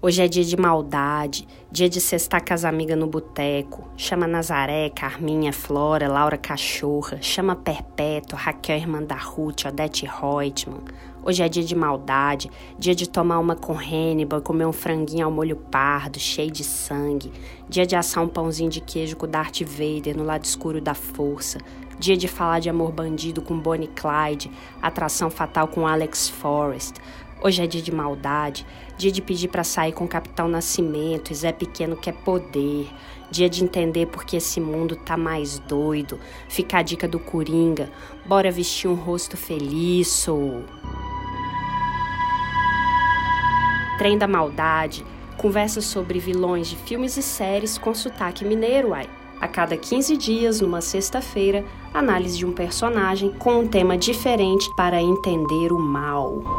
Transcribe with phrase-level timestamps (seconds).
[0.00, 3.82] Hoje é dia de maldade, dia de cestar com as amigas no boteco.
[3.96, 7.18] Chama Nazaré, Carminha, Flora, Laura Cachorra.
[7.20, 10.84] Chama Perpétua, Raquel, irmã da Ruth, Odete Reutemann.
[11.24, 12.48] Hoje é dia de maldade,
[12.78, 17.32] dia de tomar uma com Hannibal, comer um franguinho ao molho pardo, cheio de sangue.
[17.68, 21.58] Dia de assar um pãozinho de queijo com Darth Vader no lado escuro da força.
[21.98, 24.48] Dia de falar de amor bandido com Bonnie Clyde,
[24.80, 26.94] atração fatal com Alex Forrest.
[27.40, 28.66] Hoje é dia de maldade,
[28.96, 32.88] dia de pedir para sair com Capitão Nascimento e Zé Pequeno quer poder,
[33.30, 36.18] dia de entender porque esse mundo tá mais doido.
[36.48, 37.90] Fica a dica do Coringa,
[38.26, 40.64] bora vestir um rosto feliz, sou.
[43.98, 49.08] Trem da maldade, conversa sobre vilões de filmes e séries com sotaque mineiro, ai.
[49.40, 51.64] A cada 15 dias, numa sexta-feira,
[51.94, 56.57] análise de um personagem com um tema diferente para entender o mal.